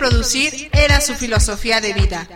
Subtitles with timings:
[0.00, 2.26] Producir era su filosofía de vida.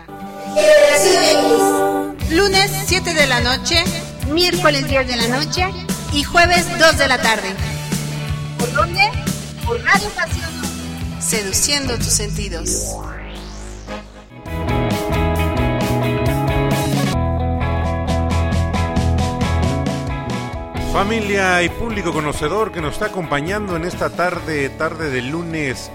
[2.29, 3.83] Lunes 7 de la noche,
[4.31, 5.65] miércoles 10 de la noche
[6.13, 7.49] y jueves 2 de la tarde.
[8.59, 9.01] ¿Por dónde?
[9.65, 10.51] Por Radio Pasión.
[11.19, 12.95] Seduciendo tus sentidos.
[20.93, 25.89] Familia y público conocedor que nos está acompañando en esta tarde, tarde de lunes,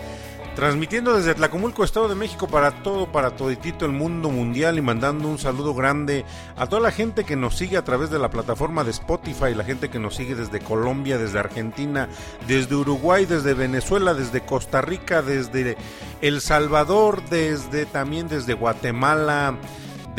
[0.54, 5.28] transmitiendo desde Tlacomulco, Estado de México, para todo, para toditito el mundo mundial y mandando
[5.28, 6.24] un saludo grande
[6.56, 9.64] a toda la gente que nos sigue a través de la plataforma de Spotify, la
[9.64, 12.08] gente que nos sigue desde Colombia, desde Argentina,
[12.46, 15.76] desde Uruguay, desde Venezuela, desde Costa Rica, desde
[16.20, 19.56] El Salvador, desde también desde Guatemala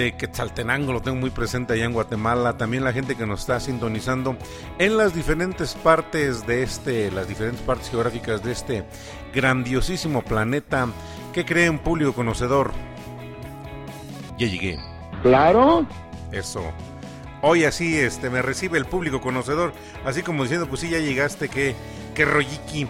[0.01, 3.59] de Quetzaltenango, lo tengo muy presente allá en Guatemala, también la gente que nos está
[3.59, 4.35] sintonizando
[4.79, 8.83] en las diferentes partes de este, las diferentes partes geográficas de este
[9.33, 10.87] grandiosísimo planeta.
[11.33, 12.71] ¿Qué cree un público conocedor?
[14.39, 14.79] Ya llegué.
[15.21, 15.85] Claro.
[16.31, 16.63] Eso.
[17.43, 19.71] Hoy así este me recibe el público conocedor,
[20.03, 21.75] así como diciendo, pues sí, ya llegaste, que
[22.15, 22.87] qué rolliki.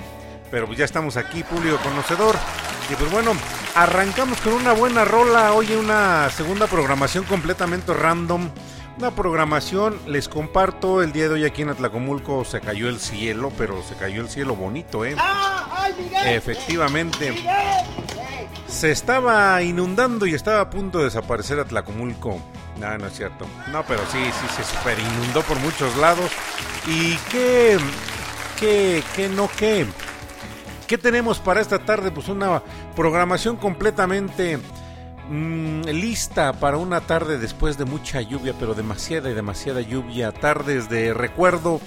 [0.50, 2.36] Pero pues ya estamos aquí, público conocedor.
[2.89, 3.33] Y pues bueno,
[3.75, 5.54] arrancamos con una buena rola.
[5.54, 8.50] Hoy una segunda programación completamente random.
[8.98, 13.51] Una programación, les comparto, el día de hoy aquí en Atlacomulco se cayó el cielo,
[13.57, 15.16] pero se cayó el cielo bonito, ¿eh?
[16.25, 17.33] Efectivamente.
[18.68, 22.42] Se estaba inundando y estaba a punto de desaparecer Atlacomulco.
[22.80, 23.48] No, no es cierto.
[23.72, 26.30] No, pero sí, sí, se super inundó por muchos lados.
[26.86, 27.80] ¿Y qué,
[28.60, 29.88] qué, qué no qué?
[30.92, 32.12] ¿Qué tenemos para esta tarde?
[32.12, 32.62] Pues una
[32.98, 34.60] programación completamente
[35.30, 40.34] mm, lista para una tarde después de mucha lluvia, pero demasiada y demasiada lluvia.
[40.34, 41.80] Tardes de recuerdo,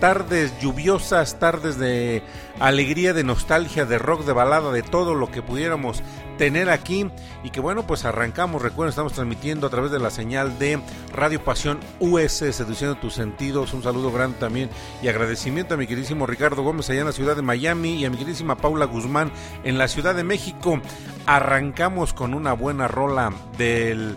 [0.00, 2.22] tardes lluviosas, tardes de
[2.58, 6.02] alegría, de nostalgia, de rock, de balada, de todo lo que pudiéramos
[6.38, 7.10] tener aquí.
[7.44, 10.80] Y que bueno pues arrancamos recuerden estamos transmitiendo a través de la señal de
[11.12, 13.74] Radio Pasión US seduciendo tus sentidos.
[13.74, 14.70] Un saludo grande también
[15.02, 18.10] y agradecimiento a mi queridísimo Ricardo Gómez allá en la ciudad de Miami y a
[18.10, 19.30] mi queridísima Paula Guzmán
[19.64, 20.80] en la ciudad de México.
[21.26, 24.16] Arrancamos con una buena rola del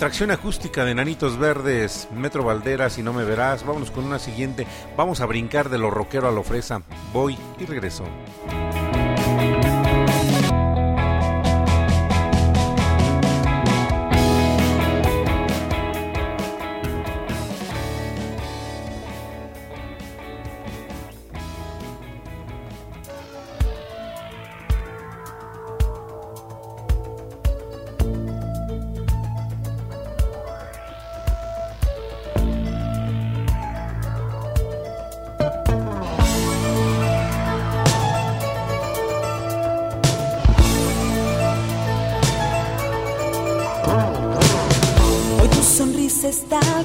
[0.00, 3.66] Tracción acústica de Nanitos Verdes, Metro Valderas y No Me Verás.
[3.66, 4.66] Vámonos con una siguiente.
[4.96, 6.80] Vamos a brincar de lo rockero a lo fresa.
[7.12, 8.04] Voy y regreso.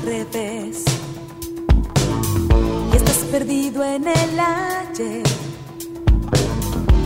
[0.08, 0.12] Y
[2.96, 5.24] estás perdido en el ayer,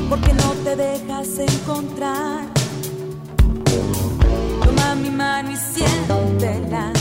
[0.09, 2.43] porque no te dejas encontrar.
[4.65, 6.91] Toma mi mano y siéntela.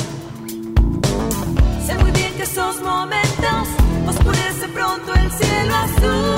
[1.85, 3.67] Sé muy bien que esos momentos
[4.05, 6.38] pues oscurece pronto el cielo azul.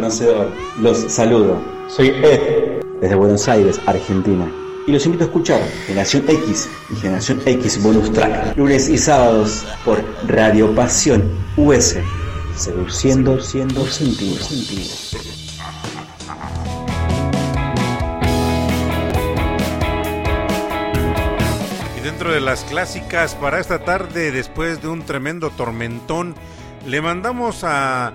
[0.00, 0.50] Conocedor.
[0.80, 1.60] Los saludo.
[1.88, 4.50] Soy Ed, desde Buenos Aires, Argentina.
[4.86, 9.66] Y los invito a escuchar Generación X y Generación X Bonus Track, lunes y sábados
[9.84, 11.22] por Radio Pasión
[11.58, 11.98] US,
[12.56, 14.36] seduciendo, siendo sentido.
[21.98, 26.34] Y dentro de las clásicas para esta tarde, después de un tremendo tormentón,
[26.86, 28.14] le mandamos a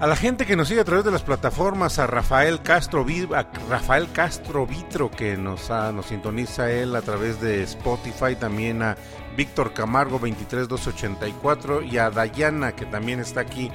[0.00, 4.06] a la gente que nos sigue a través de las plataformas, a Rafael Castro, a
[4.12, 8.96] Castro Vitro que nos, nos sintoniza él a través de Spotify, también a
[9.36, 13.70] Víctor Camargo 23284 y a Dayana que también está aquí.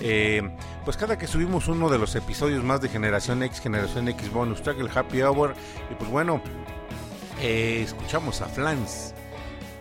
[0.00, 0.42] Eh,
[0.84, 4.62] pues cada que subimos uno de los episodios más de Generación X, Generación X Bonus
[4.62, 5.54] Track, el Happy Hour,
[5.90, 6.40] y pues bueno,
[7.40, 9.14] eh, escuchamos a Flans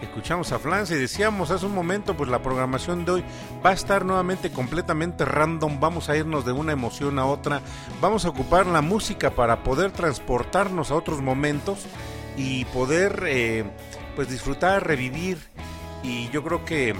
[0.04, 3.24] Escuchamos a Flans y decíamos hace un momento, pues la programación de hoy
[3.66, 7.62] va a estar nuevamente completamente random, vamos a irnos de una emoción a otra,
[8.02, 11.86] vamos a ocupar la música para poder transportarnos a otros momentos
[12.36, 13.64] y poder eh,
[14.18, 15.38] pues disfrutar, revivir
[16.04, 16.94] y yo creo que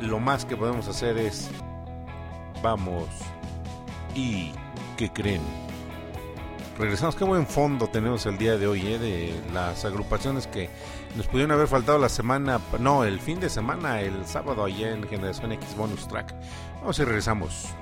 [0.00, 1.50] lo más que podemos hacer es
[2.62, 3.08] vamos
[4.14, 4.52] y
[4.96, 5.42] ¿qué creen?
[6.78, 8.98] Regresamos, qué buen fondo tenemos el día de hoy, ¿eh?
[8.98, 10.70] de las agrupaciones que
[11.16, 15.08] nos pudieron haber faltado la semana, no, el fin de semana, el sábado allá en
[15.08, 16.34] Generación X Bonus Track.
[16.80, 17.74] Vamos y regresamos.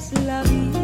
[0.00, 0.79] es la vida.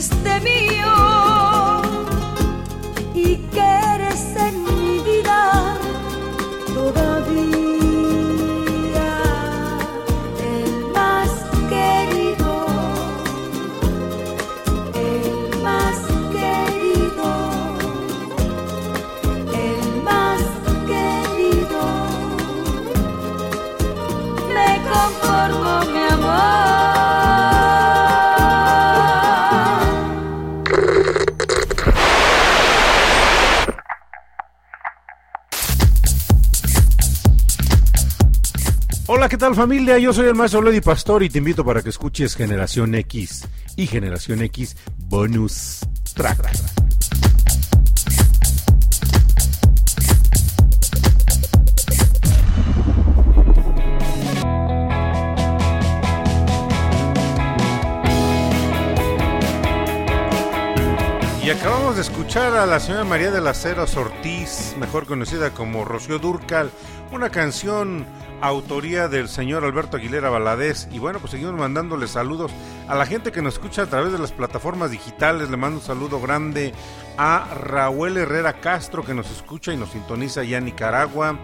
[0.00, 0.99] fuiste mío.
[39.40, 39.96] Tal familia?
[39.96, 43.86] Yo soy el maestro Lady Pastor y te invito para que escuches Generación X y
[43.86, 45.80] Generación X Bonus
[46.14, 46.46] Track.
[61.42, 65.86] Y acabamos de escuchar a la señora María de las Heras Ortiz, mejor conocida como
[65.86, 66.70] Rocío Durcal,
[67.10, 68.04] una canción
[68.40, 70.88] autoría del señor Alberto Aguilera Valadez.
[70.92, 72.52] Y bueno, pues seguimos mandándole saludos
[72.88, 75.50] a la gente que nos escucha a través de las plataformas digitales.
[75.50, 76.72] Le mando un saludo grande
[77.16, 81.38] a Raúl Herrera Castro que nos escucha y nos sintoniza allá en Nicaragua.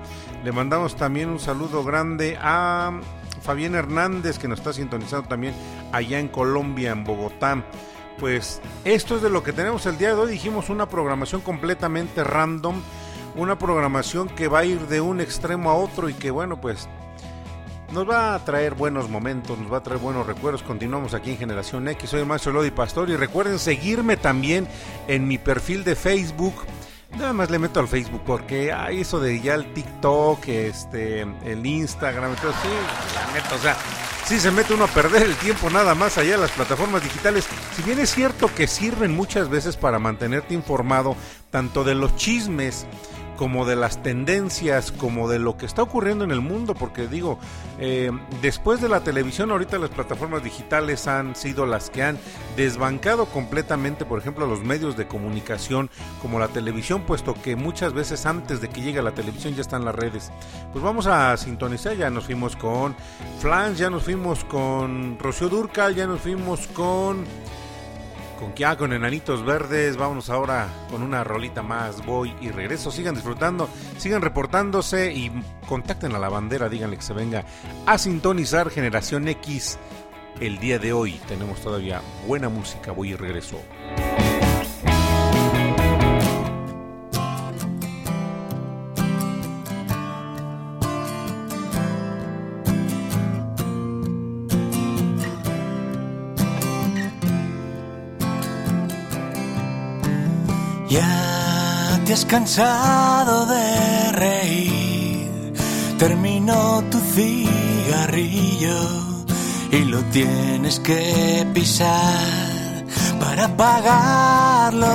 [0.44, 3.00] Le mandamos también un saludo grande a
[3.42, 5.54] Fabián Hernández que nos está sintonizando también
[5.92, 7.62] allá en Colombia, en Bogotá.
[8.18, 10.30] Pues esto es de lo que tenemos el día de hoy.
[10.30, 12.80] Dijimos una programación completamente random
[13.36, 16.88] una programación que va a ir de un extremo a otro y que bueno pues
[17.92, 20.62] nos va a traer buenos momentos, nos va a traer buenos recuerdos.
[20.62, 22.10] Continuamos aquí en Generación X.
[22.10, 24.66] Soy el maestro Lodi Pastor y recuerden seguirme también
[25.06, 26.54] en mi perfil de Facebook.
[27.16, 31.64] Nada más le meto al Facebook porque hay eso de ya el TikTok, este, el
[31.64, 33.76] Instagram, entonces sí, o sea,
[34.26, 37.46] sí se mete uno a perder el tiempo nada más allá de las plataformas digitales.
[37.74, 41.16] Si bien es cierto que sirven muchas veces para mantenerte informado
[41.50, 42.86] tanto de los chismes,
[43.36, 47.38] como de las tendencias, como de lo que está ocurriendo en el mundo, porque digo,
[47.78, 48.10] eh,
[48.42, 52.18] después de la televisión, ahorita las plataformas digitales han sido las que han
[52.56, 55.90] desbancado completamente, por ejemplo, los medios de comunicación
[56.22, 59.84] como la televisión, puesto que muchas veces antes de que llegue la televisión ya están
[59.84, 60.32] las redes.
[60.72, 62.96] Pues vamos a sintonizar, ya nos fuimos con
[63.40, 67.24] Flans, ya nos fuimos con Rocío Durcal, ya nos fuimos con
[68.38, 69.96] con ya con enanitos verdes.
[69.96, 72.04] Vámonos ahora con una rolita más.
[72.04, 72.90] Voy y regreso.
[72.90, 73.68] Sigan disfrutando,
[73.98, 75.30] sigan reportándose y
[75.68, 76.68] contacten a la bandera.
[76.68, 77.44] Díganle que se venga
[77.86, 79.78] a sintonizar Generación X.
[80.40, 82.92] El día de hoy tenemos todavía buena música.
[82.92, 83.58] Voy y regreso.
[100.96, 105.52] Ya te has cansado de reír,
[105.98, 108.78] terminó tu cigarrillo
[109.70, 112.86] y lo tienes que pisar
[113.20, 114.86] para pagarlo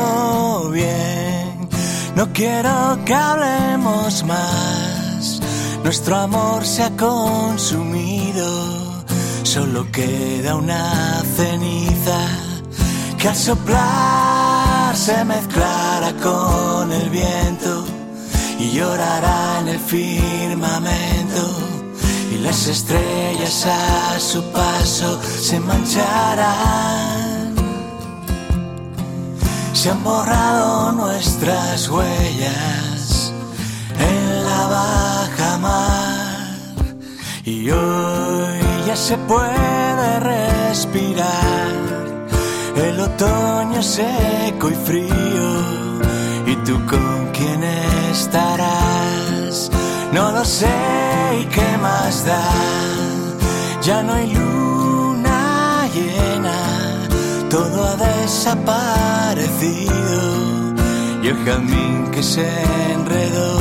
[0.72, 1.70] bien.
[2.16, 5.40] No quiero que hablemos más,
[5.84, 8.48] nuestro amor se ha consumido,
[9.44, 12.28] solo queda una ceniza
[13.20, 14.41] que al soplar
[14.96, 17.86] se mezclará con el viento
[18.60, 21.44] y llorará en el firmamento.
[22.32, 27.56] Y las estrellas a su paso se mancharán.
[29.74, 33.34] Se han borrado nuestras huellas
[33.98, 36.58] en la baja mar.
[37.46, 41.91] Y hoy ya se puede respirar
[43.02, 45.62] otoño seco y frío.
[46.46, 47.64] ¿Y tú con quién
[48.12, 49.72] estarás?
[50.14, 50.68] No lo sé
[51.42, 52.44] y qué más da.
[53.82, 57.08] Ya no hay luna llena,
[57.50, 59.92] todo ha desaparecido.
[61.24, 62.48] Y el jazmín que se
[62.94, 63.60] enredó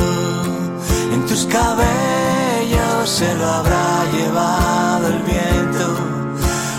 [1.13, 5.60] en tus cabellos se lo habrá llevado el viento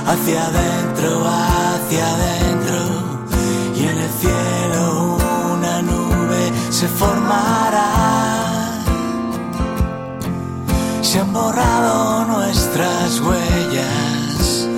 [0.06, 2.78] hacia adentro, hacia adentro,
[3.74, 5.18] y en el cielo
[5.54, 7.90] una nube se formará.
[11.02, 14.68] Se han borrado nuestras huellas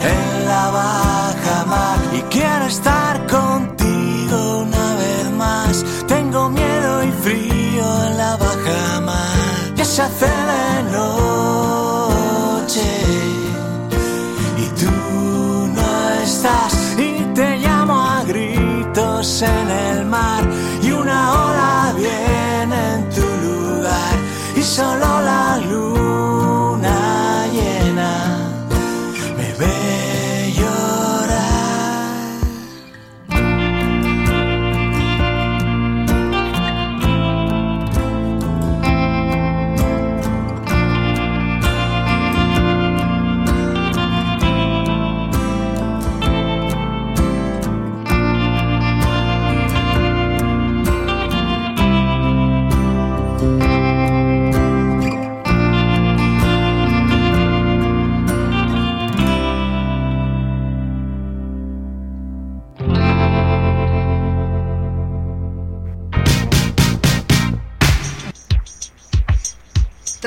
[0.00, 5.84] en la baja mar y quiero estar contigo una vez más.
[6.06, 9.74] Tengo miedo y frío en la baja mar.
[9.74, 12.80] Ya se hace de noche
[16.42, 20.42] y te llamo a gritos en el mar
[20.82, 24.14] y una ola viene en tu lugar
[24.56, 25.39] y solo la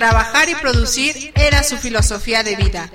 [0.03, 2.89] Trabajar y producir era su filosofía de vida.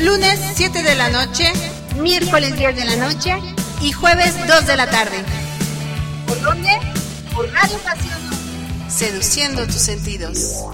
[0.00, 1.52] Lunes 7 de la noche,
[2.00, 3.36] miércoles 10 de la noche
[3.80, 5.18] y jueves 2 de la tarde.
[6.26, 6.70] ¿Por dónde?
[7.32, 8.18] Por Radio Pasión.
[8.88, 10.64] Seduciendo tus sentidos.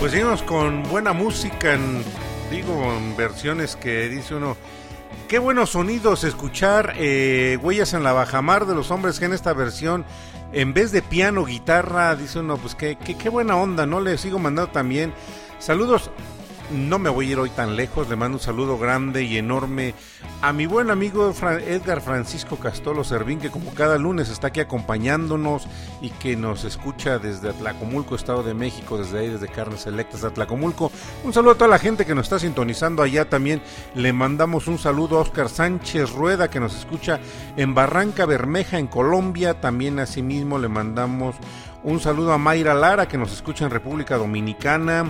[0.00, 2.02] Pues seguimos con buena música, en,
[2.50, 4.56] digo, en versiones que dice uno,
[5.28, 9.52] qué buenos sonidos escuchar eh, Huellas en la Bajamar de los Hombres que en esta
[9.52, 10.06] versión,
[10.54, 14.00] en vez de piano, guitarra, dice uno, pues qué, qué, qué buena onda, ¿no?
[14.00, 15.12] Le sigo mandando también
[15.58, 16.10] saludos
[16.70, 19.94] no me voy a ir hoy tan lejos, le mando un saludo grande y enorme
[20.42, 21.32] a mi buen amigo
[21.66, 25.66] Edgar Francisco Castolo Servín, que como cada lunes está aquí acompañándonos
[26.00, 30.28] y que nos escucha desde Atlacomulco, Estado de México, desde ahí, desde Carnes Selectas de
[30.28, 30.92] Atlacomulco.
[31.24, 33.62] Un saludo a toda la gente que nos está sintonizando allá también.
[33.94, 37.18] Le mandamos un saludo a Oscar Sánchez Rueda, que nos escucha
[37.56, 39.60] en Barranca Bermeja, en Colombia.
[39.60, 41.36] También asimismo le mandamos
[41.82, 45.06] un saludo a Mayra Lara, que nos escucha en República Dominicana.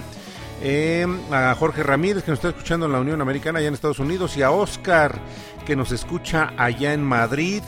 [0.61, 4.01] Eh, a Jorge Ramírez que nos está escuchando en la Unión Americana allá en Estados
[4.01, 5.21] Unidos y a Oscar
[5.64, 7.62] que nos escucha allá en Madrid.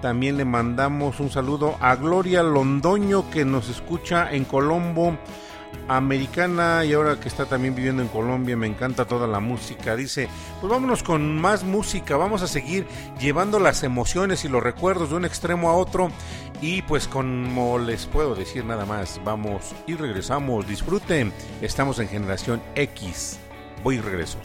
[0.00, 5.18] También le mandamos un saludo a Gloria Londoño que nos escucha en Colombo
[5.88, 9.96] americana y ahora que está también viviendo en Colombia, me encanta toda la música.
[9.96, 10.28] Dice,
[10.60, 12.86] pues vámonos con más música, vamos a seguir
[13.18, 16.10] llevando las emociones y los recuerdos de un extremo a otro
[16.60, 22.60] y pues como les puedo decir nada más, vamos y regresamos, disfruten, estamos en generación
[22.74, 23.38] X,
[23.82, 24.38] voy y regreso.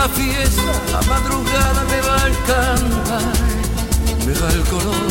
[0.00, 3.26] la fiesta, la madrugada me va a encantar,
[4.26, 5.10] me va el color,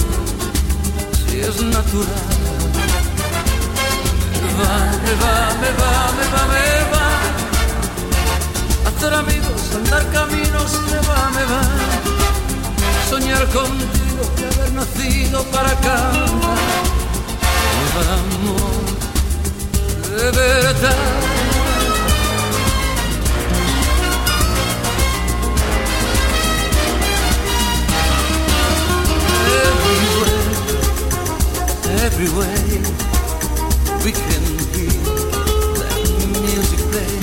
[1.27, 2.27] si es natural.
[4.43, 4.73] Me va,
[5.05, 7.07] me va, me va, me va, me va.
[8.87, 11.61] Hacer amigos, andar caminos, me va, me va.
[13.11, 16.61] Soñar contigo y haber nacido para cantar.
[17.77, 18.85] Me va amor,
[20.17, 21.38] de verdad.
[32.11, 32.63] every way
[34.03, 34.43] we can
[34.73, 35.01] hear
[35.79, 35.95] that
[36.41, 37.13] music play.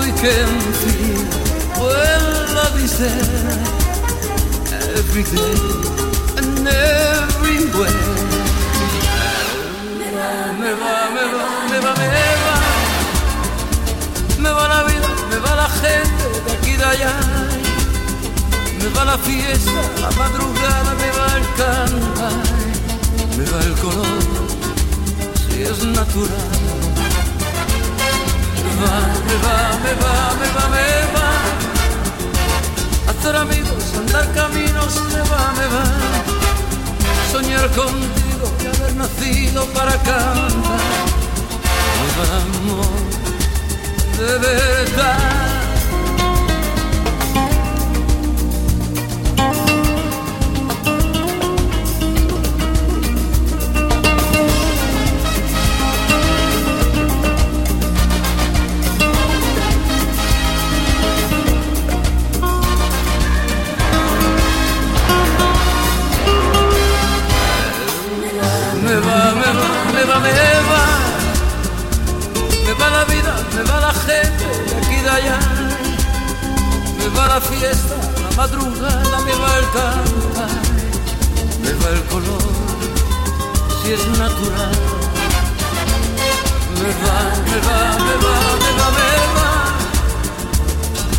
[0.00, 1.24] We can feel
[1.80, 2.22] when
[2.56, 3.64] love is there
[5.00, 5.58] every day
[6.38, 8.04] and everywhere.
[10.60, 12.08] Me va, me va, me va, me
[12.44, 12.56] va.
[14.42, 17.14] Me va la vida, me va la gente de aquí y de allá.
[18.80, 22.63] Me va la fiesta, la madrugada, me va el cantar
[23.36, 24.22] me va el color
[25.48, 26.48] si es natural.
[28.64, 31.28] Me va, me va, me va, me va, me va.
[33.10, 35.84] Hacer amigos, andar caminos, me va, me va.
[37.32, 40.80] Soñar contigo y haber nacido para cantar.
[42.00, 42.94] Me va, amor,
[44.18, 45.53] de verdad.
[77.34, 80.50] La fiesta, la madrugada, me va el cantar.
[81.62, 82.44] Me va el color,
[83.82, 84.76] si es natural.
[86.80, 87.18] Me va,
[87.48, 89.50] me va, me va, me va, me va.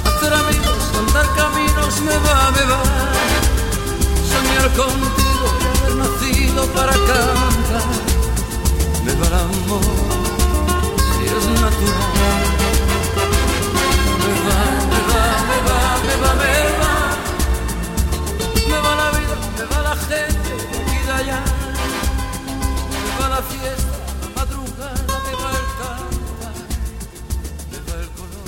[0.07, 2.81] Hacer amigos, andar caminos, me va, me va.
[4.31, 5.47] Soñar contigo
[6.01, 7.87] nacido para cantar.
[9.03, 9.83] Me va el amor,
[11.11, 12.64] si es natural.
[16.07, 16.93] Me va, me va,
[18.69, 18.91] me va.
[18.95, 21.39] La vida, me va la gente de aquí de allá.
[22.91, 26.53] Me va la fiesta, la madrugada, me va el cantar.
[27.71, 28.47] Me va el color,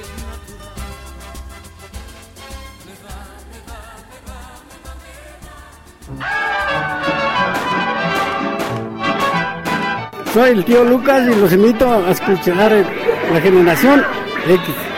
[0.00, 0.82] es natural.
[2.86, 3.16] Me va,
[3.50, 5.14] me va, me va, me va, me
[10.24, 10.32] va.
[10.32, 12.72] Soy el tío Lucas y los invito a escuchar
[13.32, 14.04] la generación
[14.48, 14.93] X.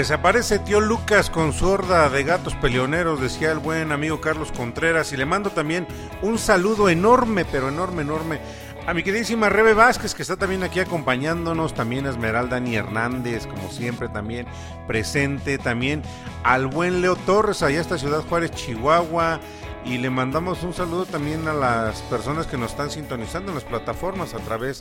[0.00, 4.18] que se aparece tío Lucas con su horda de gatos peleoneros, decía el buen amigo
[4.18, 5.12] Carlos Contreras.
[5.12, 5.86] Y le mando también
[6.22, 8.40] un saludo enorme, pero enorme, enorme.
[8.86, 13.46] A mi queridísima Rebe Vázquez, que está también aquí acompañándonos, también a Esmeralda Ni Hernández,
[13.46, 14.46] como siempre, también
[14.86, 16.02] presente, también
[16.44, 19.38] al buen Leo Torres, allá hasta Ciudad Juárez, Chihuahua,
[19.84, 23.64] y le mandamos un saludo también a las personas que nos están sintonizando en las
[23.64, 24.80] plataformas a través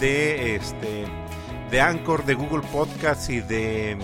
[0.00, 1.04] de este
[1.70, 3.98] de Anchor, de Google Podcasts y de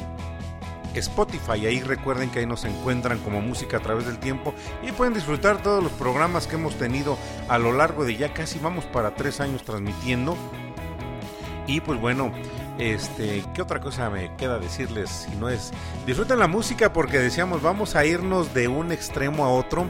[0.94, 1.66] Spotify.
[1.66, 5.62] Ahí recuerden que ahí nos encuentran como música a través del tiempo y pueden disfrutar
[5.62, 9.40] todos los programas que hemos tenido a lo largo de ya casi vamos para tres
[9.40, 10.36] años transmitiendo.
[11.66, 12.32] Y pues bueno,
[12.80, 15.70] este, ¿qué otra cosa me queda decirles si no es
[16.06, 19.86] disfruten la música porque decíamos vamos a irnos de un extremo a otro,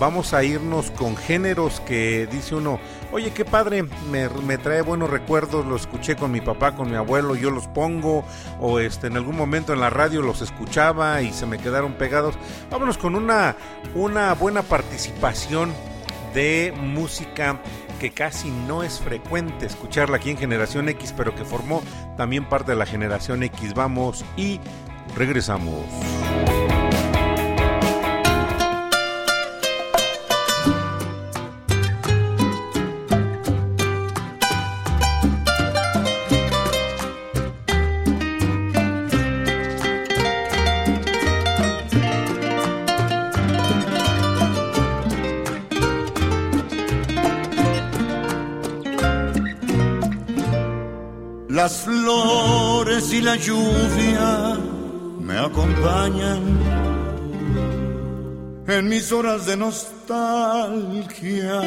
[0.00, 2.80] vamos a irnos con géneros que dice uno,
[3.12, 6.96] oye qué padre, me, me trae buenos recuerdos, lo escuché con mi papá, con mi
[6.96, 8.24] abuelo, yo los pongo
[8.60, 12.34] o este en algún momento en la radio los escuchaba y se me quedaron pegados.
[12.70, 13.56] Vámonos con una
[13.94, 15.72] una buena participación
[16.34, 17.60] de música
[18.02, 21.84] que casi no es frecuente escucharla aquí en Generación X, pero que formó
[22.16, 23.74] también parte de la Generación X.
[23.74, 24.58] Vamos y
[25.14, 25.84] regresamos.
[53.32, 54.58] La lluvia
[55.18, 56.42] me acompañan
[58.66, 61.62] en mis horas de nostalgia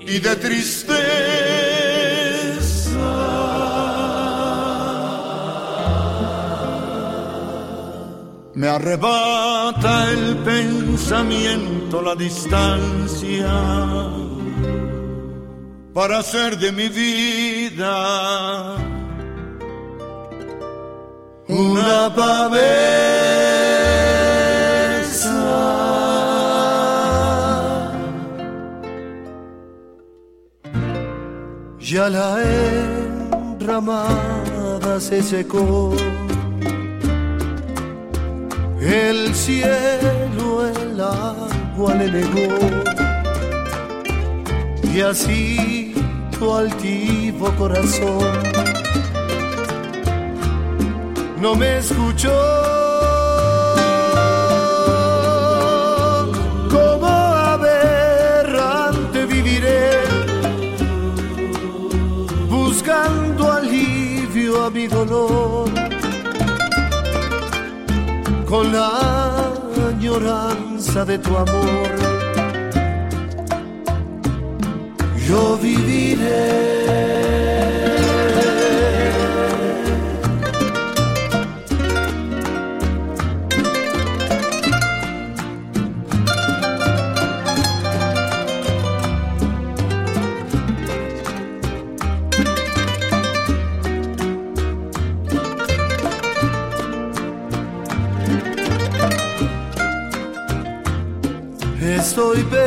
[0.00, 0.98] y de tristeza.
[8.54, 13.52] Me arrebata el pensamiento, la distancia
[15.94, 18.90] para hacer de mi vida
[21.50, 22.70] una pavesa.
[31.80, 32.38] Ya la
[33.58, 35.92] enramada se secó,
[38.80, 42.58] el cielo el agua le negó.
[44.92, 45.94] Y así
[46.38, 48.69] tu altivo corazón
[51.40, 52.30] no me escuchó.
[56.70, 57.06] Como
[57.54, 59.90] aberrante viviré,
[62.48, 65.70] buscando alivio a mi dolor,
[68.46, 69.52] con la
[69.88, 72.10] añoranza de tu amor
[75.30, 77.59] yo viviré.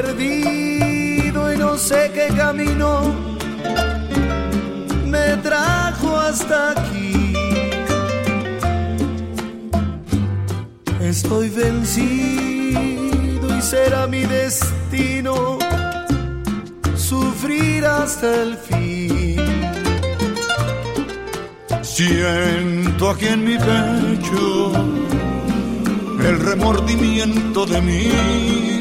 [0.03, 2.89] Perdido y no sé qué camino
[5.05, 7.33] me trajo hasta aquí.
[11.01, 15.59] estoy vencido y será mi destino
[16.95, 19.37] sufrir hasta el fin.
[21.81, 24.71] Siento aquí en mi pecho
[26.27, 28.72] el remordimiento de mi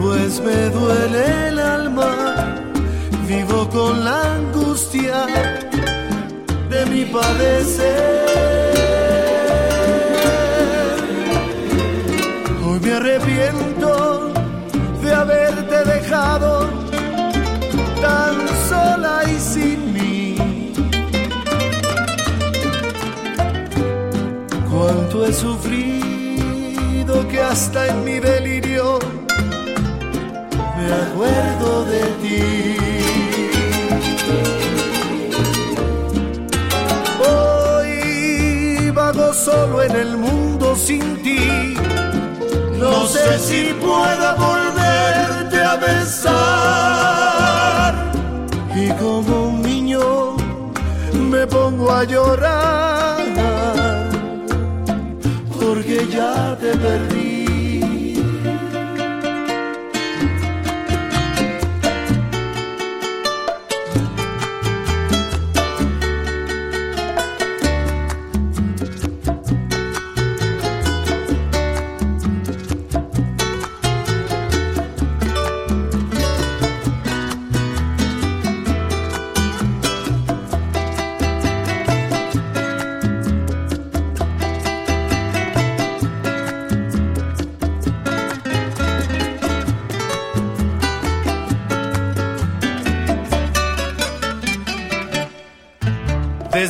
[0.00, 2.12] Pues me duele el alma,
[3.26, 5.26] vivo con la angustia
[6.70, 8.63] de mi padecer.
[27.54, 28.98] Hasta en mi delirio
[30.76, 32.42] me acuerdo de ti.
[37.30, 41.76] Hoy vago solo en el mundo sin ti.
[42.76, 46.34] No sé si pueda volverte a besar.
[48.74, 50.34] Y como un niño
[51.30, 53.22] me pongo a llorar.
[55.56, 57.23] Porque ya te perdí.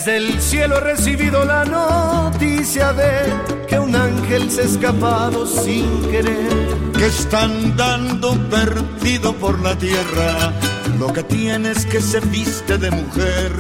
[0.05, 6.03] Desde el cielo he recibido la noticia de que un ángel se ha escapado sin
[6.11, 6.93] querer.
[6.93, 10.53] que están dando perdido por la tierra.
[10.99, 13.53] Lo que tienes que se viste de mujer.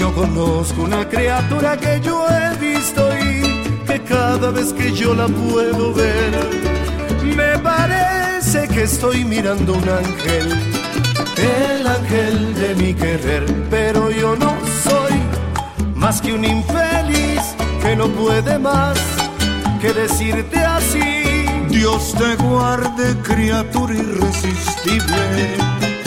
[0.00, 5.26] Yo conozco una criatura que yo he visto y que cada vez que yo la
[5.28, 6.32] puedo ver,
[7.36, 10.48] me parece que estoy mirando un ángel,
[11.36, 14.10] el ángel de mi querer, pero
[16.12, 17.40] más que un infeliz
[17.80, 18.98] que no puede más
[19.80, 21.46] que decirte así.
[21.70, 25.44] Dios te guarde, criatura irresistible.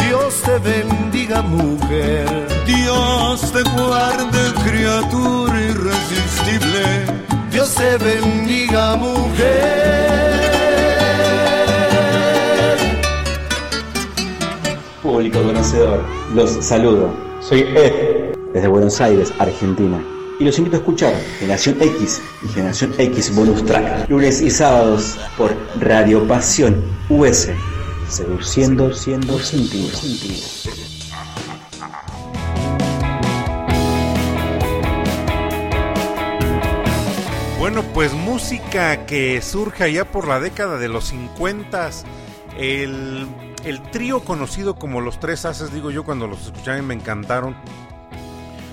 [0.05, 2.27] Dios te bendiga, mujer.
[2.67, 6.83] Dios te guarde, criatura irresistible.
[7.51, 9.55] Dios te bendiga, mujer.
[15.01, 16.03] Público conocedor,
[16.35, 17.11] los saludo.
[17.41, 18.04] Soy Ed,
[18.55, 20.01] desde Buenos Aires, Argentina.
[20.39, 25.17] Y los invito a escuchar Generación X y Generación X Bonus Track, lunes y sábados
[25.37, 27.49] por Radio Pasión US,
[28.07, 30.69] seduciendo siendo sentidos.
[37.59, 41.89] Bueno, pues música que surge allá por la década de los 50.
[42.57, 43.27] El,
[43.65, 47.57] el trío conocido como Los Tres Haces, digo yo, cuando los escuchaba y me encantaron.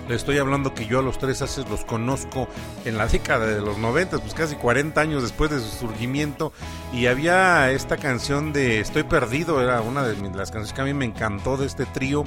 [0.08, 2.48] Le estoy hablando que yo a los Tres Haces los conozco
[2.84, 6.52] en la década de los 90, pues casi 40 años después de su surgimiento.
[6.92, 10.92] Y había esta canción de Estoy Perdido, era una de las canciones que a mí
[10.92, 12.24] me encantó de este trío.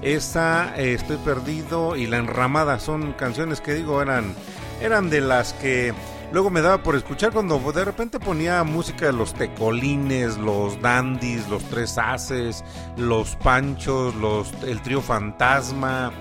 [0.00, 4.34] Esa, eh, Estoy Perdido y La Enramada son canciones que digo eran,
[4.80, 5.92] eran de las que
[6.30, 11.48] luego me daba por escuchar cuando de repente ponía música de los tecolines, los dandies,
[11.48, 12.62] los tres haces,
[12.96, 16.12] los panchos, los, el trío fantasma.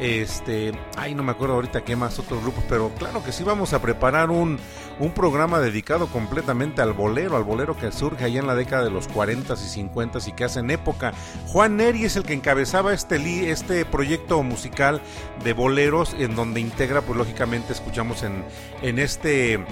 [0.00, 3.72] Este, ay, no me acuerdo ahorita qué más otros grupos, pero claro que sí vamos
[3.72, 4.58] a preparar un,
[4.98, 8.90] un programa dedicado completamente al bolero, al bolero que surge allá en la década de
[8.90, 11.12] los 40 y 50 y que hacen época.
[11.46, 15.00] Juan Neri es el que encabezaba este, este proyecto musical
[15.42, 18.44] de boleros, en donde integra, pues lógicamente escuchamos en,
[18.82, 19.64] en este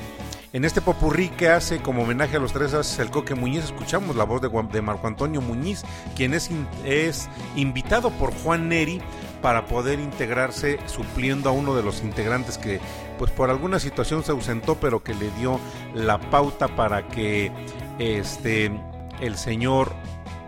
[0.54, 4.14] en este popurrí que hace como homenaje a los tres haces el Coque Muñiz, escuchamos
[4.14, 5.82] la voz de, de Marco Antonio Muñiz,
[6.14, 6.48] quien es,
[6.84, 9.02] es invitado por Juan Neri
[9.44, 12.80] para poder integrarse supliendo a uno de los integrantes que
[13.18, 15.60] pues por alguna situación se ausentó pero que le dio
[15.92, 17.52] la pauta para que
[17.98, 18.72] este
[19.20, 19.92] el señor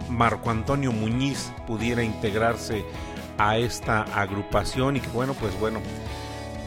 [0.08, 2.86] Marco Antonio Muñiz pudiera integrarse
[3.36, 5.80] a esta agrupación y que bueno pues bueno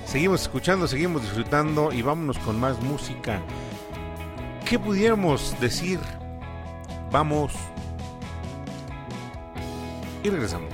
[0.06, 3.44] Seguimos escuchando, seguimos disfrutando y vámonos con más música.
[4.68, 6.00] ¿Qué pudiéramos decir?
[7.12, 7.54] Vamos
[10.24, 10.74] y regresamos.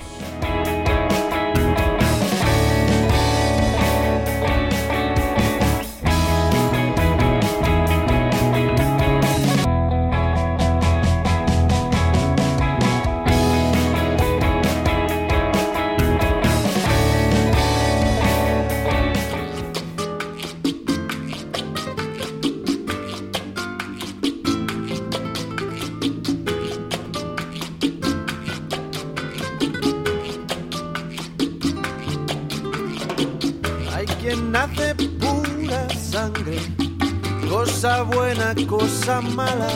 [37.76, 39.68] Cosa buena, cosa mala,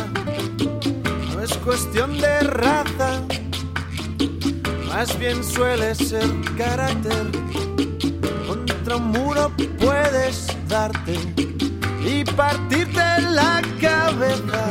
[1.35, 3.21] no es cuestión de raza,
[4.89, 6.25] más bien suele ser
[6.57, 7.27] carácter.
[8.47, 11.19] Contra un muro puedes darte
[12.03, 14.65] y partirte la cabeza,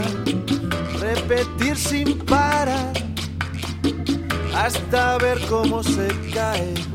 [1.00, 2.94] repetir sin parar
[4.56, 6.89] hasta ver cómo se cae.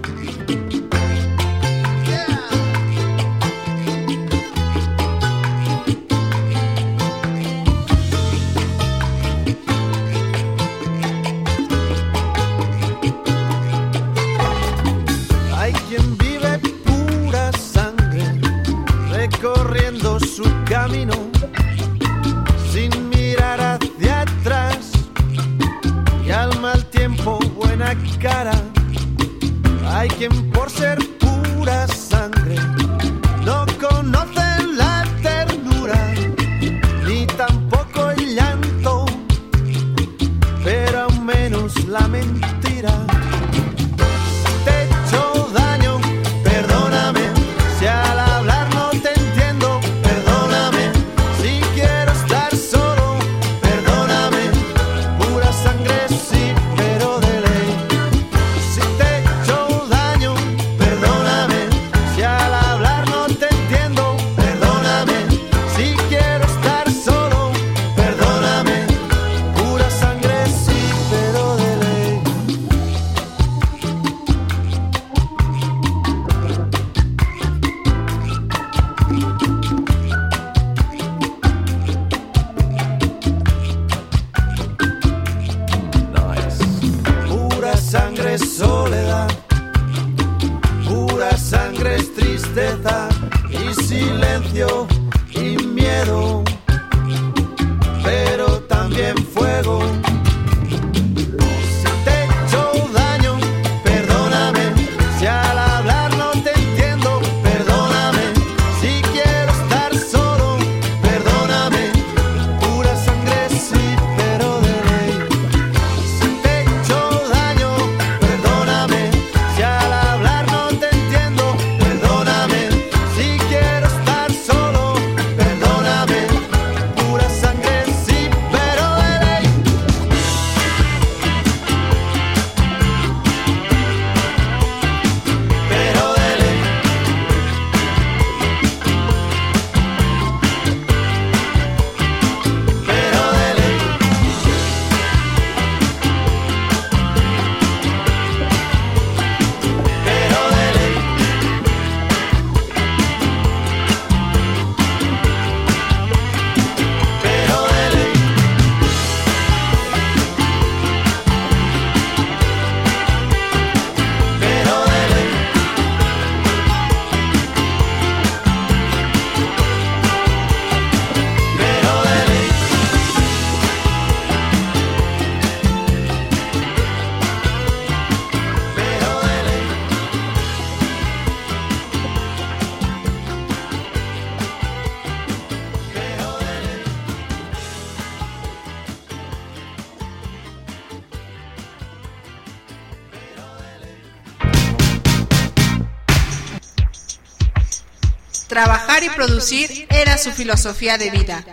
[199.17, 201.45] Producir era su filosofía de vida.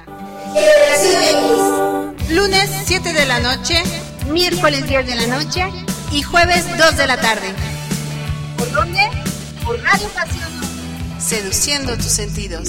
[2.30, 3.84] Lunes 7 de la noche
[4.32, 5.66] Miércoles 10 de la noche.
[6.12, 7.54] y jueves 2 de la tarde.
[8.58, 9.00] ¿Por dónde?
[9.66, 10.50] Por Radio Pasión.
[11.20, 12.68] Seduciendo tus sentidos.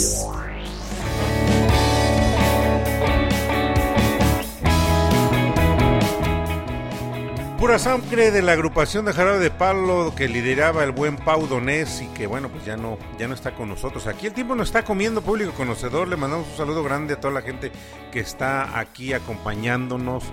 [7.63, 12.03] Pura sangre de la agrupación de Jarabe de Palo que lideraba el buen Pau Donés
[12.03, 14.09] y que bueno, pues ya no, ya no está con nosotros.
[14.09, 16.09] Aquí el tiempo nos está comiendo, público conocedor.
[16.09, 17.71] Le mandamos un saludo grande a toda la gente
[18.11, 20.25] que está aquí acompañándonos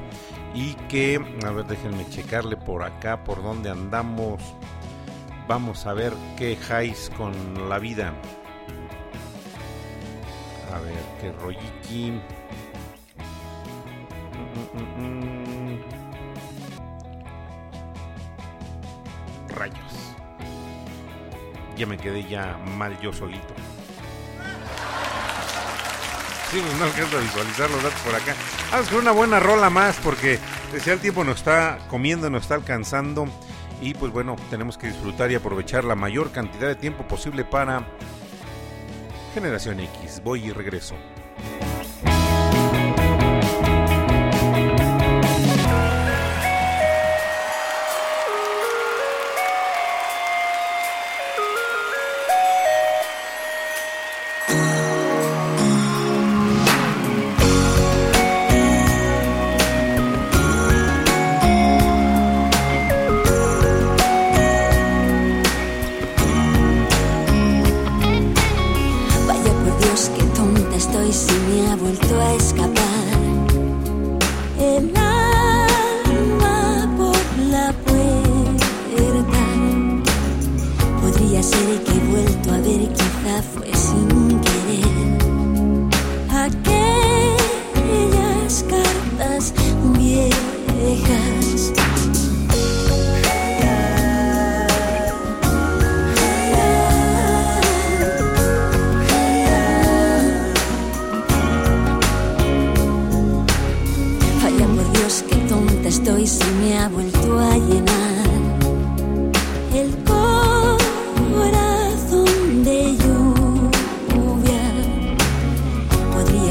[0.56, 4.42] y que, a ver, déjenme checarle por acá, por dónde andamos.
[5.48, 7.32] Vamos a ver qué jais con
[7.70, 8.12] la vida.
[10.74, 12.10] A ver, qué rolliki.
[14.34, 15.29] Mm, mm, mm.
[21.80, 23.54] Ya me quedé ya mal yo solito.
[26.52, 28.36] Sí, pues no alcanzo a visualizar los datos por acá.
[28.70, 30.40] Vamos con una buena rola más porque
[30.74, 33.30] decía el tiempo nos está comiendo, nos está alcanzando.
[33.82, 37.88] Y pues bueno, tenemos que disfrutar y aprovechar la mayor cantidad de tiempo posible para
[39.34, 40.22] Generación X.
[40.22, 40.96] Voy y regreso.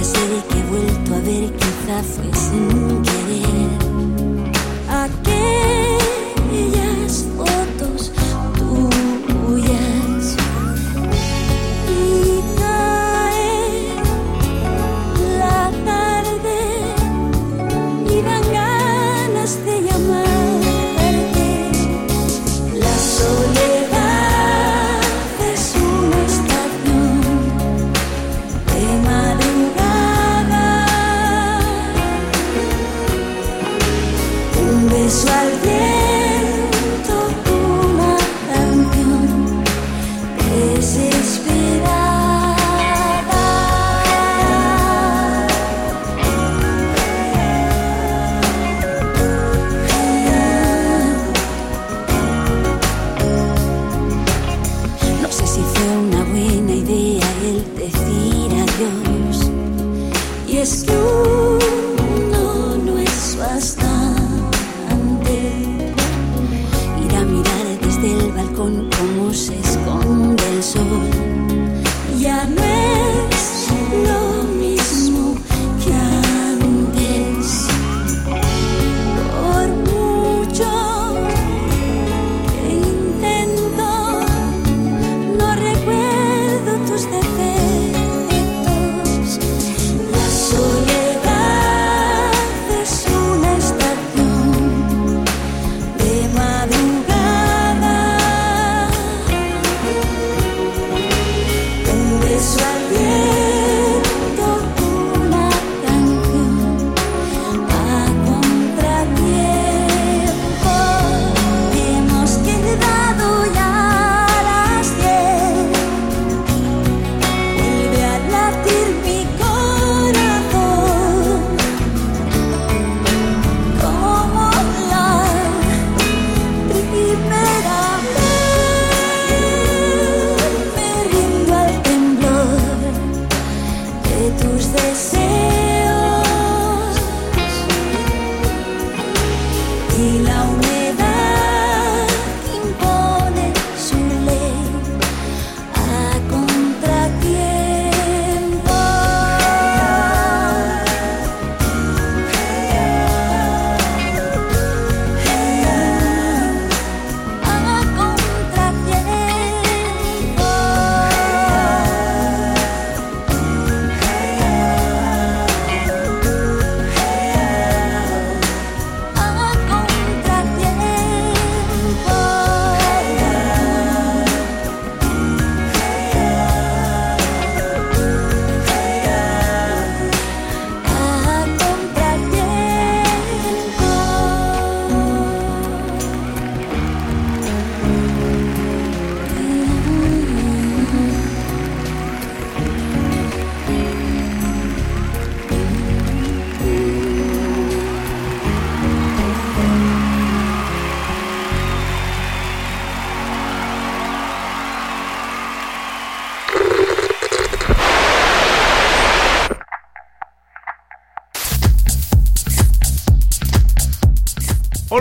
[0.08, 3.68] aquel que he vuelto a ver quizá fue sin querer.
[5.04, 6.34] Aquellas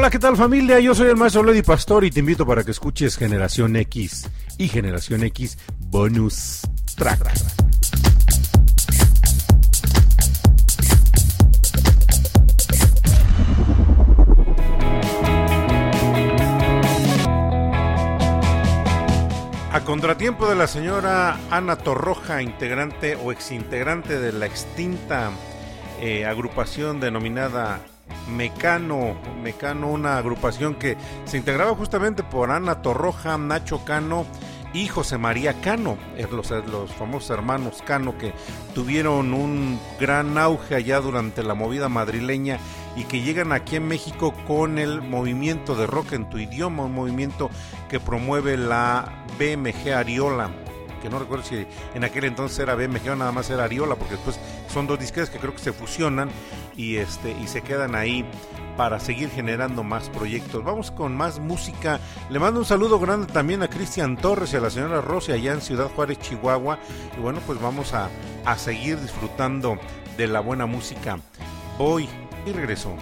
[0.07, 0.79] Hola, ¿qué tal familia?
[0.79, 4.25] Yo soy el maestro Lady Pastor y te invito para que escuches Generación X
[4.57, 6.61] y Generación X Bonus
[6.95, 7.29] Track.
[19.73, 25.31] A contratiempo de la señora Ana Torroja, integrante o exintegrante de la extinta
[25.99, 27.81] eh, agrupación denominada
[28.29, 34.25] Mecano, Mecano, una agrupación que se integraba justamente por Ana Torroja, Nacho Cano
[34.73, 35.97] y José María Cano,
[36.31, 38.33] los, los famosos hermanos Cano que
[38.75, 42.59] tuvieron un gran auge allá durante la movida madrileña
[42.95, 46.93] y que llegan aquí en México con el movimiento de rock en tu idioma, un
[46.93, 47.49] movimiento
[47.89, 50.51] que promueve la BMG Ariola,
[50.99, 54.15] que no recuerdo si en aquel entonces era BMG o nada más era Ariola, porque
[54.15, 56.29] después son dos disqueras que creo que se fusionan
[56.75, 58.25] y este y se quedan ahí
[58.77, 60.63] para seguir generando más proyectos.
[60.63, 61.99] Vamos con más música.
[62.29, 65.53] Le mando un saludo grande también a Cristian Torres y a la señora Rosy allá
[65.53, 66.77] en Ciudad Juárez, Chihuahua.
[67.17, 68.09] Y bueno, pues vamos a,
[68.45, 69.77] a seguir disfrutando
[70.15, 71.17] de la buena música.
[71.77, 72.07] Voy
[72.45, 72.95] y regreso.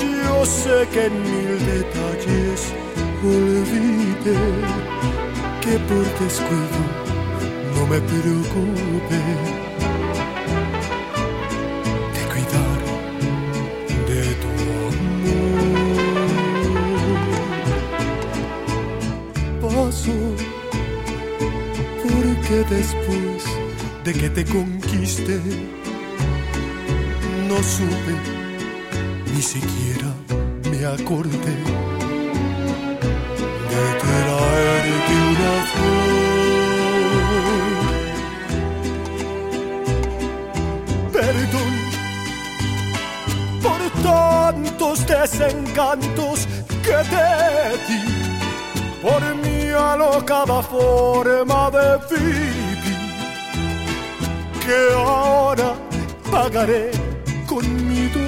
[0.00, 2.72] Yo sé que en mil detalles
[3.24, 4.38] olvidé
[5.60, 6.82] que por descuido
[7.74, 9.22] no me preocupé
[12.14, 12.78] de cuidar
[14.08, 14.52] de tu
[14.92, 15.48] amor.
[19.60, 20.16] Paso
[22.02, 23.40] porque después
[24.04, 25.40] de que te conquiste
[27.48, 28.37] no supe
[29.38, 30.10] ni siquiera
[30.68, 31.54] me acordé
[33.70, 36.02] de traerte una flor.
[41.12, 41.74] Perdón
[43.62, 46.36] por tantos desencantos
[46.82, 47.30] que te
[47.86, 48.02] di,
[49.00, 52.88] por mi alocada forma de vivir,
[54.64, 55.70] que ahora
[56.28, 56.90] pagaré
[57.46, 58.27] con mi dolor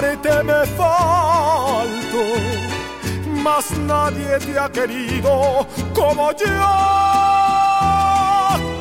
[0.00, 2.22] amarte me falto,
[3.42, 6.46] mas nadie te ha querido como yo,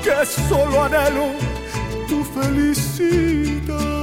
[0.04, 1.34] que solo anhelo
[2.08, 3.99] tu felicidad.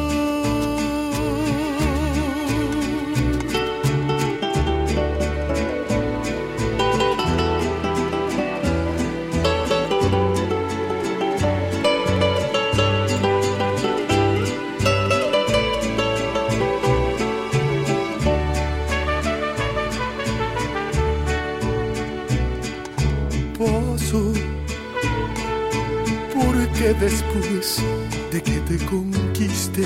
[26.87, 27.83] que después
[28.31, 29.83] de que te conquiste,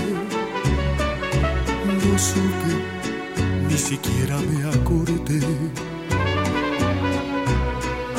[1.87, 2.73] no supe,
[3.69, 5.41] ni siquiera me acordé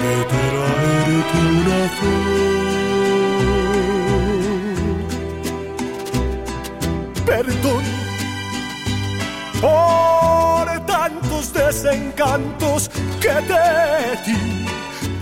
[0.02, 2.32] de traerte una flor.
[7.24, 7.84] Perdón
[9.62, 12.90] por tantos desencantos
[13.22, 13.66] que te
[14.26, 14.40] di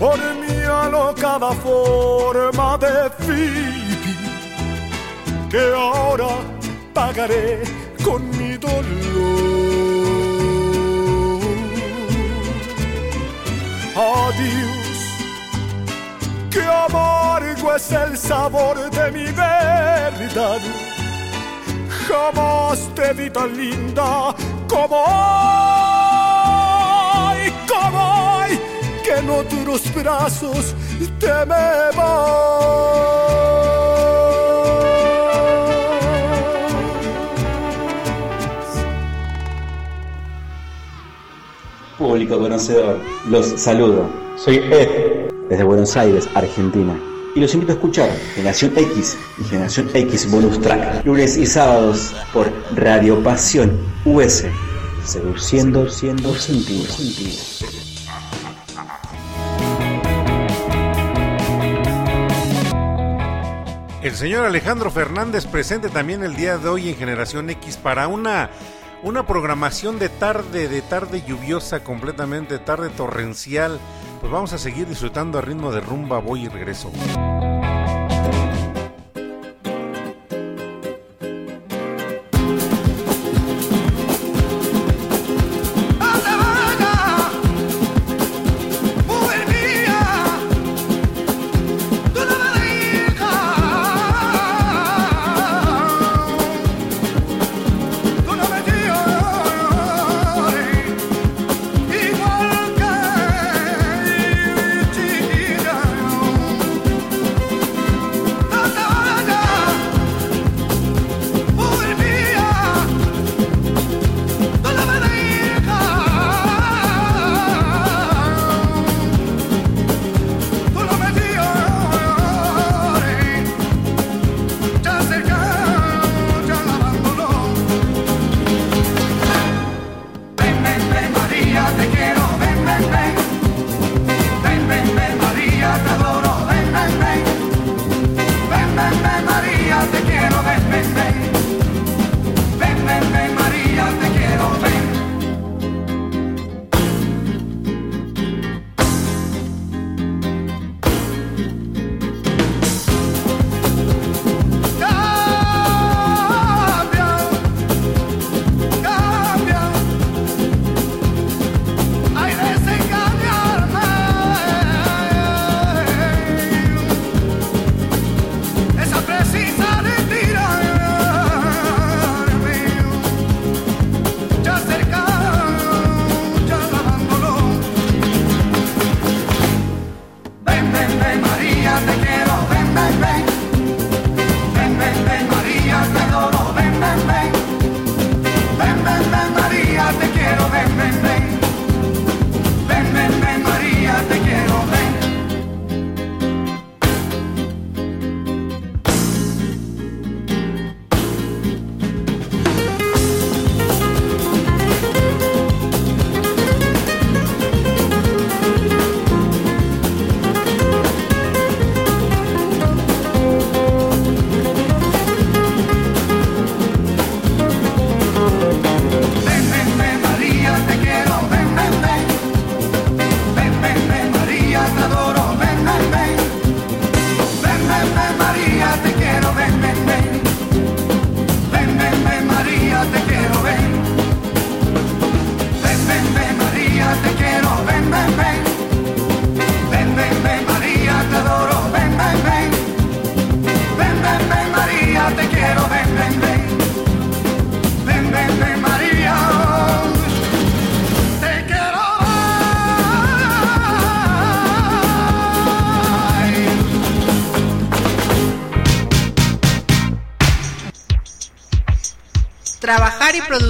[0.00, 2.94] por mi alocada forma de
[3.26, 4.16] vivir,
[5.50, 6.30] que ahora
[6.94, 7.62] pagaré
[8.02, 8.80] con mi dolor.
[13.94, 15.00] Adiós,
[16.50, 20.62] que amargo es el sabor de mi verdad.
[22.08, 24.34] Jamás te vi tan linda
[24.66, 25.69] como hoy.
[43.28, 44.10] Los saludo.
[44.36, 46.98] Soy Ed, desde Buenos Aires, Argentina.
[47.34, 52.12] Y los invito a escuchar Generación X y Generación X Bonus Track, lunes y sábados
[52.32, 54.46] por Radio Pasión US,
[55.04, 57.79] seduciendo siendo sentido.
[64.02, 68.50] El señor Alejandro Fernández presente también el día de hoy en Generación X para una,
[69.02, 73.78] una programación de tarde, de tarde lluviosa completamente, tarde torrencial.
[74.20, 76.90] Pues vamos a seguir disfrutando a ritmo de rumba, voy y regreso.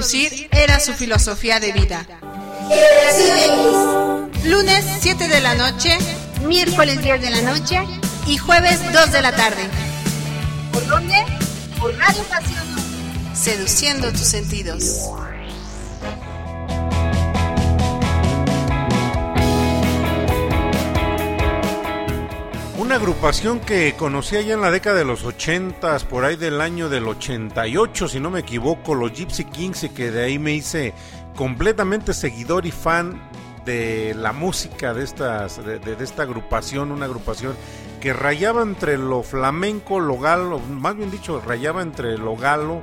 [0.00, 2.06] Producir era su filosofía de vida.
[4.44, 5.98] Lunes 7 de la noche,
[6.46, 7.82] miércoles 10 de la noche
[8.26, 9.62] y jueves 2 de la tarde.
[10.72, 11.16] ¿Por dónde?
[11.78, 12.64] Por Radio Pasión.
[13.34, 15.10] Seduciendo tus sentidos.
[23.10, 27.08] Agrupación que conocí allá en la década de los 80, por ahí del año del
[27.08, 30.94] 88, si no me equivoco, los Gypsy Kings, y que de ahí me hice
[31.34, 33.20] completamente seguidor y fan
[33.66, 37.56] de la música de, estas, de, esta agrupación, una agrupación
[38.00, 42.80] que rayaba entre lo flamenco, lo galo, más bien dicho, rayaba entre lo galo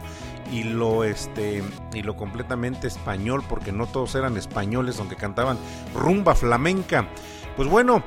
[0.52, 1.64] y lo este
[1.94, 5.58] y lo completamente español porque no todos eran españoles aunque cantaban
[5.96, 7.08] rumba flamenca.
[7.56, 8.04] Pues bueno,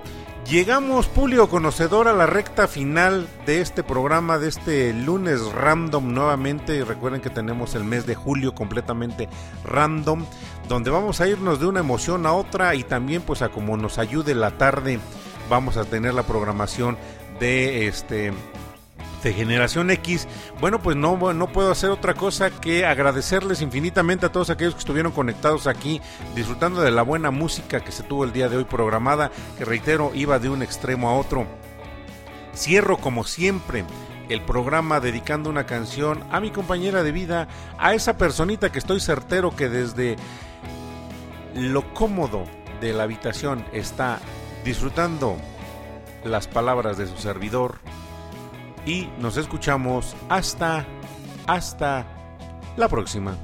[0.51, 6.75] Llegamos, Pulio Conocedor, a la recta final de este programa, de este lunes random nuevamente.
[6.75, 9.29] Y recuerden que tenemos el mes de julio completamente
[9.63, 10.25] random,
[10.69, 13.99] donde vamos a irnos de una emoción a otra y también pues a como nos
[13.99, 14.99] ayude la tarde,
[15.49, 16.99] vamos a tener la programación
[17.39, 18.33] de este
[19.23, 20.27] de Generación X.
[20.61, 24.81] Bueno, pues no, no puedo hacer otra cosa que agradecerles infinitamente a todos aquellos que
[24.81, 26.01] estuvieron conectados aquí,
[26.35, 30.12] disfrutando de la buena música que se tuvo el día de hoy programada, que reitero,
[30.14, 31.47] iba de un extremo a otro.
[32.55, 33.85] Cierro como siempre
[34.29, 37.49] el programa dedicando una canción a mi compañera de vida,
[37.79, 40.16] a esa personita que estoy certero que desde
[41.55, 42.45] lo cómodo
[42.81, 44.21] de la habitación está
[44.64, 45.37] disfrutando
[46.25, 47.79] las palabras de su servidor
[48.87, 50.87] y nos escuchamos hasta,
[51.47, 52.07] hasta
[52.76, 53.37] la próxima.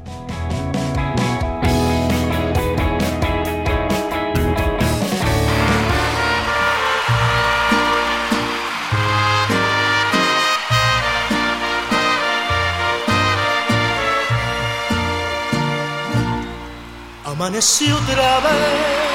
[17.25, 19.07] Amanecí otra vez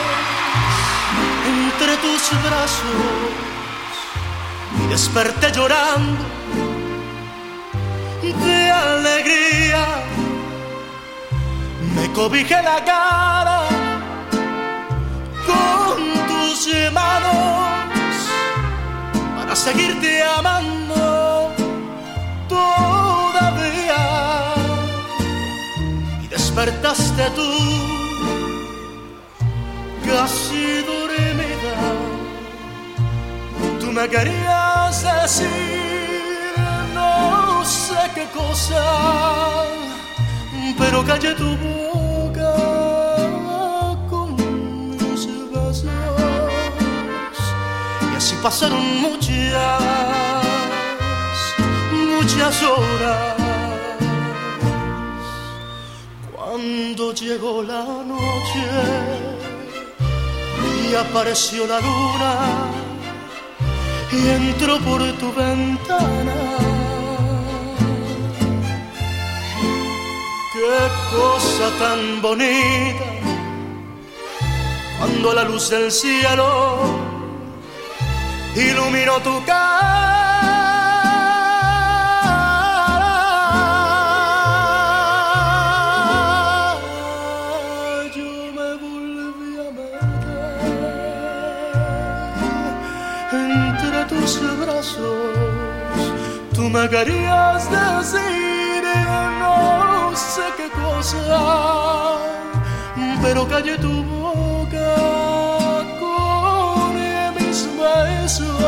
[1.47, 3.50] entre tus brazos
[4.79, 6.31] y desperté llorando
[8.21, 9.85] de alegría.
[11.95, 13.61] Me cobijé la cara
[15.45, 15.97] con
[16.27, 18.13] tus manos
[19.35, 21.51] para seguirte amando
[22.47, 24.03] todavía.
[26.23, 27.51] Y despertaste tú
[30.05, 31.30] casi dormida.
[33.93, 35.49] Me querías decir
[36.93, 39.65] no sé qué cosa,
[40.77, 42.55] pero callé tu boca
[44.09, 44.37] con
[44.97, 45.85] los besos.
[48.13, 49.81] Y así pasaron muchas,
[51.91, 53.35] muchas horas.
[56.33, 58.63] Cuando llegó la noche
[60.89, 62.90] y apareció la luna
[64.11, 66.35] y entró por tu ventana.
[70.53, 70.77] Qué
[71.15, 73.05] cosa tan bonita
[74.99, 76.79] cuando la luz del cielo
[78.55, 80.20] iluminó tu cara.
[96.55, 98.83] Tú me querías decir
[99.39, 102.17] no sé qué cosa,
[103.21, 104.95] pero callé tu boca
[105.99, 106.95] con
[107.35, 108.63] mis besos.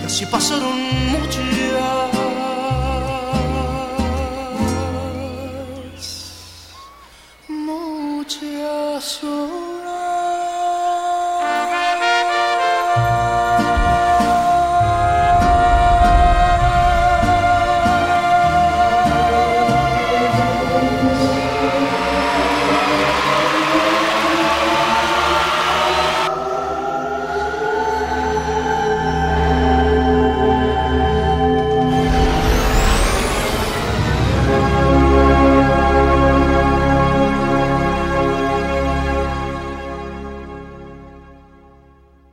[0.00, 0.78] Y así pasaron
[1.12, 2.05] muchas,